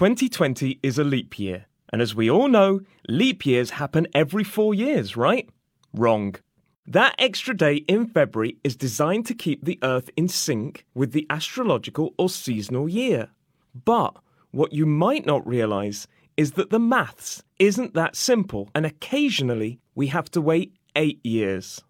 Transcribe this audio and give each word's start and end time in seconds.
2020 0.00 0.80
is 0.82 0.96
a 0.96 1.04
leap 1.04 1.38
year. 1.38 1.66
And 1.92 2.00
as 2.00 2.14
we 2.14 2.30
all 2.30 2.48
know, 2.48 2.80
leap 3.06 3.44
years 3.44 3.68
happen 3.68 4.06
every 4.14 4.44
four 4.44 4.72
years, 4.72 5.14
right? 5.14 5.46
Wrong. 5.92 6.36
That 6.86 7.14
extra 7.18 7.54
day 7.54 7.84
in 7.86 8.06
February 8.06 8.56
is 8.64 8.76
designed 8.76 9.26
to 9.26 9.34
keep 9.34 9.62
the 9.62 9.78
Earth 9.82 10.08
in 10.16 10.26
sync 10.26 10.86
with 10.94 11.12
the 11.12 11.26
astrological 11.28 12.14
or 12.16 12.30
seasonal 12.30 12.88
year. 12.88 13.28
But 13.84 14.16
what 14.52 14.72
you 14.72 14.86
might 14.86 15.26
not 15.26 15.46
realise 15.46 16.06
is 16.34 16.52
that 16.52 16.70
the 16.70 16.80
maths 16.80 17.42
isn't 17.58 17.92
that 17.92 18.16
simple, 18.16 18.70
and 18.74 18.86
occasionally 18.86 19.80
we 19.94 20.06
have 20.06 20.30
to 20.30 20.40
wait 20.40 20.72
eight 20.96 21.20
years. 21.22 21.84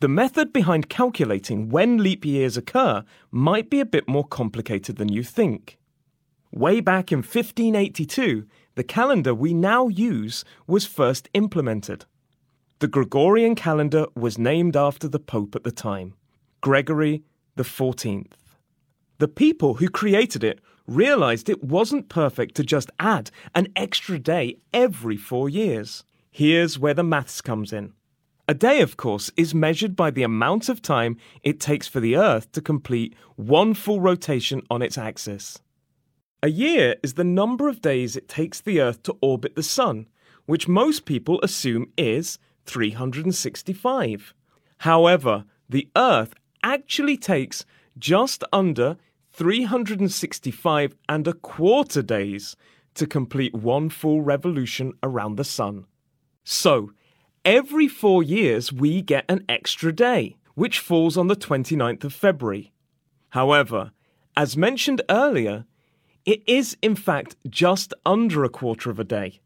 The 0.00 0.08
method 0.08 0.52
behind 0.52 0.90
calculating 0.90 1.70
when 1.70 1.96
leap 1.96 2.26
years 2.26 2.58
occur 2.58 3.04
might 3.30 3.70
be 3.70 3.80
a 3.80 3.86
bit 3.86 4.06
more 4.06 4.26
complicated 4.26 4.96
than 4.96 5.10
you 5.10 5.22
think. 5.22 5.78
Way 6.54 6.78
back 6.80 7.10
in 7.10 7.18
1582, 7.18 8.46
the 8.76 8.84
calendar 8.84 9.34
we 9.34 9.52
now 9.52 9.88
use 9.88 10.44
was 10.68 10.86
first 10.86 11.28
implemented. 11.34 12.04
The 12.78 12.86
Gregorian 12.86 13.56
calendar 13.56 14.06
was 14.14 14.38
named 14.38 14.76
after 14.76 15.08
the 15.08 15.18
Pope 15.18 15.56
at 15.56 15.64
the 15.64 15.72
time, 15.72 16.14
Gregory 16.60 17.24
XIV. 17.56 18.26
The 19.18 19.26
people 19.26 19.74
who 19.74 19.88
created 19.88 20.44
it 20.44 20.60
realized 20.86 21.48
it 21.48 21.64
wasn't 21.64 22.08
perfect 22.08 22.54
to 22.54 22.62
just 22.62 22.88
add 23.00 23.32
an 23.56 23.66
extra 23.74 24.20
day 24.20 24.58
every 24.72 25.16
four 25.16 25.48
years. 25.48 26.04
Here's 26.30 26.78
where 26.78 26.94
the 26.94 27.02
maths 27.02 27.40
comes 27.40 27.72
in. 27.72 27.94
A 28.46 28.54
day, 28.54 28.80
of 28.80 28.96
course, 28.96 29.28
is 29.36 29.56
measured 29.56 29.96
by 29.96 30.12
the 30.12 30.22
amount 30.22 30.68
of 30.68 30.80
time 30.80 31.16
it 31.42 31.58
takes 31.58 31.88
for 31.88 31.98
the 31.98 32.16
Earth 32.16 32.52
to 32.52 32.60
complete 32.60 33.16
one 33.34 33.74
full 33.74 34.00
rotation 34.00 34.62
on 34.70 34.82
its 34.82 34.96
axis. 34.96 35.58
A 36.44 36.50
year 36.50 36.96
is 37.02 37.14
the 37.14 37.24
number 37.24 37.70
of 37.70 37.80
days 37.80 38.16
it 38.16 38.28
takes 38.28 38.60
the 38.60 38.78
Earth 38.78 39.02
to 39.04 39.16
orbit 39.22 39.54
the 39.54 39.62
Sun, 39.62 40.08
which 40.44 40.68
most 40.68 41.06
people 41.06 41.40
assume 41.42 41.90
is 41.96 42.38
365. 42.66 44.34
However, 44.80 45.46
the 45.70 45.88
Earth 45.96 46.34
actually 46.62 47.16
takes 47.16 47.64
just 47.98 48.44
under 48.52 48.98
365 49.32 50.94
and 51.08 51.26
a 51.26 51.32
quarter 51.32 52.02
days 52.02 52.56
to 52.92 53.06
complete 53.06 53.54
one 53.54 53.88
full 53.88 54.20
revolution 54.20 54.92
around 55.02 55.36
the 55.36 55.44
Sun. 55.44 55.86
So, 56.44 56.92
every 57.46 57.88
four 57.88 58.22
years 58.22 58.70
we 58.70 59.00
get 59.00 59.24
an 59.30 59.46
extra 59.48 59.94
day, 59.94 60.36
which 60.54 60.78
falls 60.78 61.16
on 61.16 61.28
the 61.28 61.36
29th 61.36 62.04
of 62.04 62.12
February. 62.12 62.70
However, 63.30 63.92
as 64.36 64.58
mentioned 64.58 65.00
earlier, 65.08 65.64
it 66.24 66.42
is, 66.46 66.76
in 66.80 66.96
fact, 66.96 67.36
just 67.48 67.92
under 68.06 68.44
a 68.44 68.48
quarter 68.48 68.90
of 68.90 68.98
a 68.98 69.04
day. 69.04 69.40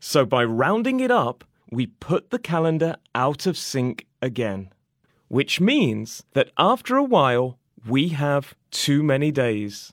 So 0.00 0.24
by 0.24 0.44
rounding 0.44 1.00
it 1.00 1.10
up, 1.10 1.44
we 1.70 1.86
put 1.86 2.30
the 2.30 2.38
calendar 2.38 2.96
out 3.14 3.46
of 3.46 3.56
sync 3.56 4.06
again. 4.20 4.70
Which 5.28 5.60
means 5.60 6.24
that 6.34 6.50
after 6.58 6.96
a 6.96 7.04
while, 7.04 7.58
we 7.86 8.08
have 8.08 8.54
too 8.70 9.02
many 9.02 9.30
days. 9.30 9.92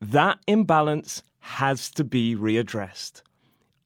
That 0.00 0.38
imbalance 0.46 1.22
has 1.40 1.90
to 1.92 2.04
be 2.04 2.34
readdressed. 2.34 3.22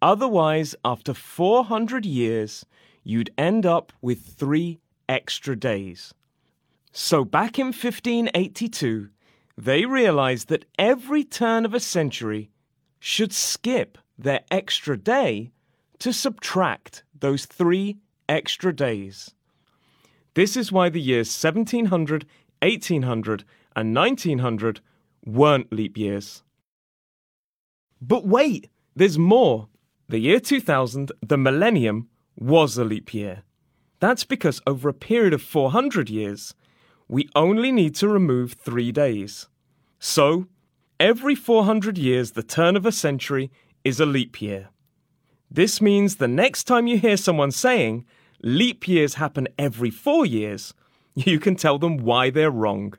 Otherwise, 0.02 0.74
after 0.84 1.12
400 1.12 2.06
years, 2.06 2.64
you'd 3.04 3.30
end 3.36 3.66
up 3.66 3.92
with 4.00 4.20
three 4.20 4.80
extra 5.08 5.56
days. 5.56 6.14
So 6.92 7.24
back 7.24 7.58
in 7.58 7.66
1582, 7.66 9.10
they 9.60 9.84
realized 9.84 10.48
that 10.48 10.64
every 10.78 11.22
turn 11.22 11.66
of 11.66 11.74
a 11.74 11.80
century 11.80 12.50
should 12.98 13.32
skip 13.32 13.98
their 14.18 14.40
extra 14.50 14.96
day 14.96 15.50
to 15.98 16.12
subtract 16.12 17.04
those 17.18 17.44
three 17.44 17.98
extra 18.26 18.74
days. 18.74 19.34
This 20.34 20.56
is 20.56 20.72
why 20.72 20.88
the 20.88 21.00
years 21.00 21.28
1700, 21.28 22.24
1800, 22.62 23.44
and 23.76 23.94
1900 23.94 24.80
weren't 25.26 25.72
leap 25.72 25.98
years. 25.98 26.42
But 28.00 28.26
wait, 28.26 28.70
there's 28.96 29.18
more. 29.18 29.68
The 30.08 30.20
year 30.20 30.40
2000, 30.40 31.12
the 31.20 31.36
millennium, 31.36 32.08
was 32.36 32.78
a 32.78 32.84
leap 32.84 33.12
year. 33.12 33.42
That's 33.98 34.24
because 34.24 34.62
over 34.66 34.88
a 34.88 34.94
period 34.94 35.34
of 35.34 35.42
400 35.42 36.08
years, 36.08 36.54
we 37.10 37.28
only 37.34 37.72
need 37.72 37.92
to 37.96 38.06
remove 38.06 38.52
three 38.52 38.92
days. 38.92 39.48
So, 39.98 40.46
every 41.00 41.34
400 41.34 41.98
years, 41.98 42.30
the 42.30 42.44
turn 42.44 42.76
of 42.76 42.86
a 42.86 42.92
century 42.92 43.50
is 43.82 43.98
a 43.98 44.06
leap 44.06 44.40
year. 44.40 44.68
This 45.50 45.80
means 45.80 46.16
the 46.16 46.28
next 46.28 46.64
time 46.64 46.86
you 46.86 46.98
hear 46.98 47.16
someone 47.16 47.50
saying 47.50 48.06
leap 48.44 48.86
years 48.86 49.14
happen 49.14 49.48
every 49.58 49.90
four 49.90 50.24
years, 50.24 50.72
you 51.16 51.40
can 51.40 51.56
tell 51.56 51.78
them 51.78 51.96
why 51.96 52.30
they're 52.30 52.48
wrong. 52.48 52.94